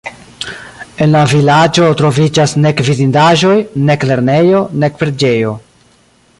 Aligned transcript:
En 1.05 1.11
la 1.15 1.21
vilaĝo 1.33 1.89
troviĝas 1.99 2.57
nek 2.63 2.81
vidindaĵoj, 2.89 3.55
nek 3.91 4.09
lernejo, 4.13 4.63
nek 4.85 5.01
preĝejo. 5.03 5.57